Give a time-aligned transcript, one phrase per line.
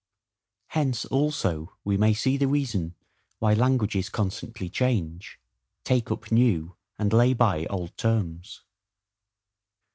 [0.69, 2.95] Hence also we may see the reason,
[3.37, 5.39] why languages constantly change,
[5.83, 8.63] take up new and lay by old terms.